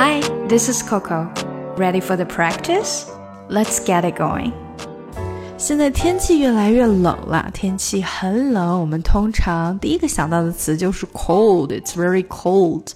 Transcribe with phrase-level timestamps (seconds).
[0.00, 1.28] Hi, this is Coco.
[1.76, 3.10] Ready for the practice?
[3.48, 4.52] Let's get it going.
[5.56, 11.70] 现在天气越来越冷了，天气很冷，我们通常第一个想到的词就是 cold.
[11.70, 12.92] It's very cold.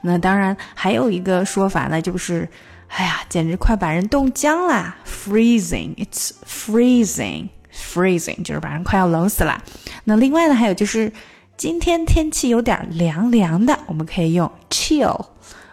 [0.00, 2.48] 那当然还有一个说法呢，就是
[2.88, 5.94] 哎呀，简直快把人冻僵啦！freezing.
[5.96, 7.50] It's freezing.
[7.70, 9.62] Freezing 就是把人快要冷死了。
[10.04, 11.12] 那另外呢，还有就是
[11.56, 15.24] 今天天气有点凉凉的，我们可以用 chill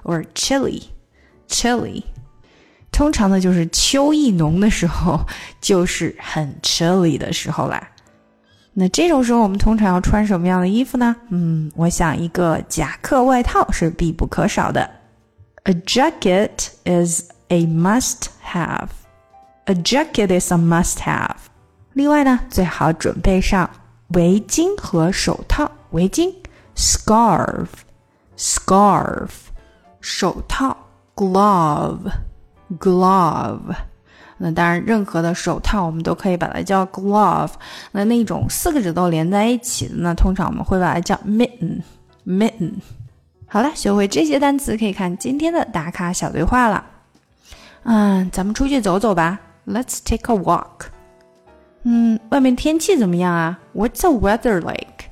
[0.04, 0.84] or chilly.
[1.50, 2.04] Chilly.
[2.92, 5.20] 通常呢，就是秋意浓的时候，
[5.60, 7.90] 就是很 chilly 的时候啦。
[8.74, 11.16] 那这种时候，我们通常要穿什么样的衣服呢？
[11.30, 14.90] 嗯，我想一个夹克外套是必不可少的。
[15.64, 18.88] A jacket is a must have.
[19.66, 21.36] A jacket is a must have.
[21.94, 23.70] 另外呢，最好准备上
[24.14, 25.70] 围巾和手套。
[25.92, 26.34] 围巾
[26.76, 29.30] ，scarf，scarf，
[30.02, 30.76] 手套
[31.16, 32.12] ，glove。
[32.80, 33.76] glove。
[34.38, 37.52] 那当然，任何的手套我们都可以把它叫 glove。
[37.92, 41.84] 那那种四个指头连在一起的呢，通常我们会把它叫 mitten。
[42.26, 42.72] mitten。
[43.48, 46.84] 好了，学会这些单词，可以看今天的打卡小对话了。
[47.84, 49.40] 嗯，咱们出去走走吧。
[49.68, 50.88] Let's take a walk。
[51.85, 53.59] 嗯，外面天气怎么样啊？
[53.75, 55.07] What's the weather like？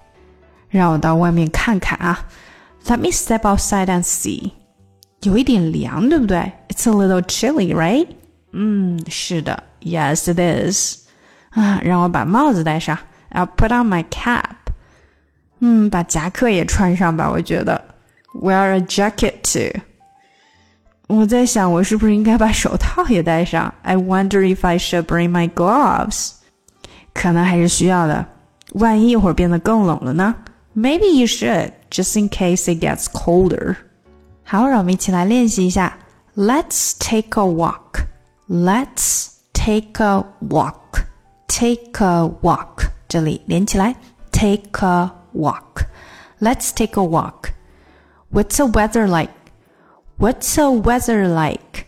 [0.69, 2.27] 让我到外面看看啊。
[2.87, 4.53] Let me step outside and see。
[5.23, 6.53] 有一点凉，对不对？
[6.69, 8.07] It's a little chilly, right？
[8.53, 11.07] 嗯，是的，Yes, it is。
[11.51, 12.97] 啊，让我把帽子戴上。
[13.31, 14.57] I'll put on my cap。
[15.61, 17.83] 嗯，把夹克也穿上吧，我觉得。
[18.35, 19.81] Wear a jacket too。
[21.09, 23.73] 我在想，我是不是应该把手套也戴上？
[23.83, 26.33] I wonder if I should bring my gloves。
[27.15, 28.27] 可能还是需要的，
[28.75, 30.35] 万一一会儿变得更冷了呢？
[30.77, 33.77] Maybe you should, just in case it gets colder.
[34.45, 35.99] 好，让我们一起来练习一下。
[36.37, 38.07] Let's take a walk.
[38.49, 41.07] Let's take a walk.
[41.49, 42.91] Take a walk.
[43.09, 43.97] 这里连起来。
[44.31, 45.87] Take a walk.
[46.41, 47.53] Let's take a walk.
[48.31, 49.33] What's the weather like?
[50.19, 51.87] What's the weather like?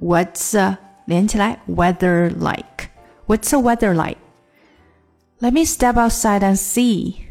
[0.00, 2.69] What's the 连起来 weather like?
[3.30, 4.18] What's the weather like?
[5.40, 7.28] Let me step outside and see.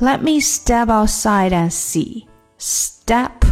[0.00, 2.26] Let me step outside and see.
[2.58, 3.44] Step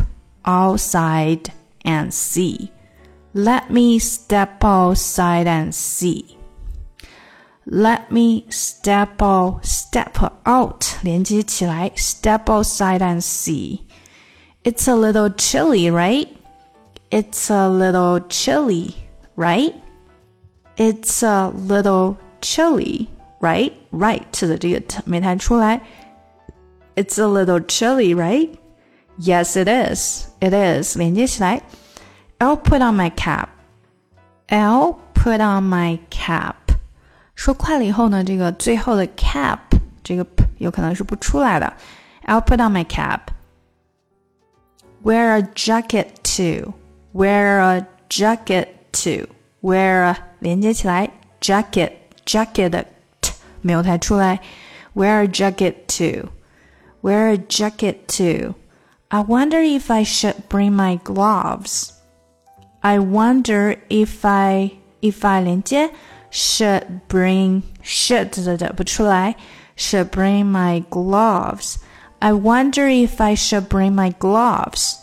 [0.44, 1.52] outside
[1.84, 2.72] and see.
[3.32, 6.36] Let me step outside and see.
[7.66, 13.82] Let me step out, step out 连接起来，step outside and see.
[14.64, 16.28] It's a little chilly, right?
[17.10, 18.94] It's a little chilly,
[19.36, 19.74] right?
[20.76, 23.08] It's a little chilly,
[23.40, 23.72] right?
[23.90, 25.80] Right 的这个没弹出来。
[26.94, 28.50] It's a little chilly, right?
[29.18, 30.28] Yes, it is.
[30.40, 30.96] It is.
[30.96, 31.62] 连接起来。
[32.38, 33.48] I'll put on my cap.
[34.48, 36.54] I'll put on my cap.
[37.34, 39.58] 说快了以后呢，这个最后的 cap
[40.02, 41.72] 这个 p 有可能是不出来的。
[42.24, 43.30] I'll put on my cap.
[45.02, 46.74] Wear a jacket too.
[47.12, 49.26] Wear a jacket too.
[49.62, 51.10] Wear a 连接起来，
[51.40, 51.92] jacket
[52.24, 52.86] jacket 的
[53.20, 54.40] t 没有弹出来。
[54.94, 56.30] Wear a jacket too.
[57.02, 58.54] Wear a jacket too.
[59.08, 61.90] I wonder if I should bring my gloves.
[62.80, 65.90] I wonder if I if I 连接
[66.30, 69.36] should bring should 的不出来
[69.76, 71.76] should bring my gloves.
[72.20, 74.96] I wonder if I should bring my gloves.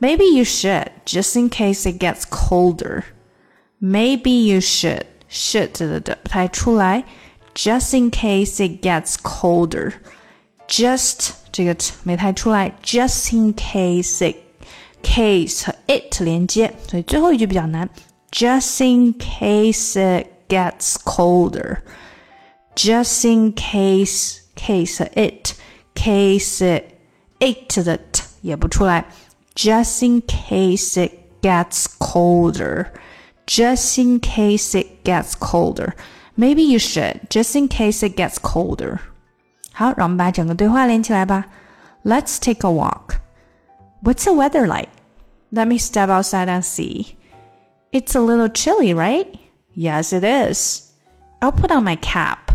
[0.00, 3.04] Maybe you should, just in case it gets colder.
[3.80, 7.04] Maybe you should should 的不太出来
[7.54, 9.94] just in case it gets colder.
[10.68, 14.36] Just 这个没太出来，just in case it
[15.02, 17.90] case 和 it 连接，所以最后一句比较难。
[18.30, 21.78] Just in case it gets colder.
[22.74, 25.54] Just in case case it
[25.94, 26.94] case it
[27.38, 29.04] it 的 t 也不出来。
[29.54, 31.12] Just in case it
[31.42, 32.86] gets colder.
[33.46, 35.94] Just in case it gets colder.
[36.36, 37.28] Maybe you should.
[37.28, 39.00] Just in case it gets colder.
[39.72, 41.46] 好，让我们把整个对话连起来吧。
[42.04, 43.16] Let's take a walk.
[44.02, 44.90] What's the weather like?
[45.52, 47.16] Let me step outside and see.
[47.92, 49.26] It's a little chilly, right?
[49.74, 50.92] Yes, it is.
[51.40, 52.52] I'll put on my cap.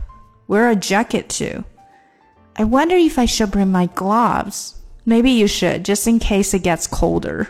[0.47, 1.63] Wear a jacket too.
[2.55, 4.75] I wonder if I should bring my gloves.
[5.05, 7.49] Maybe you should, just in case it gets colder.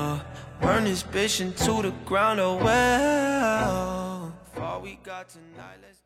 [0.61, 4.33] Burn this bitch into the ground, oh well.
[4.61, 6.00] All we got tonight, let's